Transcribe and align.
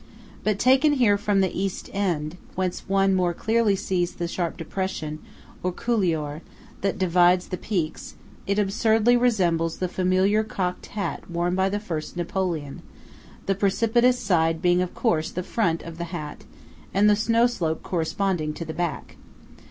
But 0.43 0.57
taken 0.57 0.93
here 0.93 1.15
from 1.15 1.41
the 1.41 1.55
East 1.55 1.87
end, 1.93 2.31
26 2.55 2.57
whence 2.57 2.89
one 2.89 3.13
more 3.13 3.35
clearly 3.35 3.75
sees 3.75 4.13
the 4.15 4.27
sharp 4.27 4.57
depression, 4.57 5.19
or 5.61 5.71
couloir, 5.71 6.41
that 6.81 6.97
divides 6.97 7.49
the 7.49 7.57
peaks, 7.57 8.15
it 8.47 8.57
absurdly 8.57 9.15
resembles 9.15 9.77
the 9.77 9.87
familiar 9.87 10.43
cocked 10.43 10.87
hat 10.87 11.29
worn 11.29 11.53
by 11.53 11.69
the 11.69 11.79
first 11.79 12.17
Napoleon; 12.17 12.81
the 13.45 13.53
precipitous 13.53 14.17
side 14.17 14.59
being 14.59 14.81
of 14.81 14.95
course 14.95 15.29
the 15.29 15.43
front 15.43 15.83
of 15.83 15.99
the 15.99 16.05
hat, 16.05 16.45
and 16.95 17.07
the 17.07 17.15
snow 17.15 17.45
slope 17.45 17.83
corresponding 17.83 18.55
to 18.55 18.65
the 18.65 18.73
back. 18.73 19.17